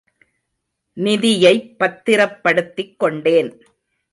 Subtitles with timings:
[0.97, 3.51] நிதியைப் பத்திரப்படுத்திக் கொண்டேன்.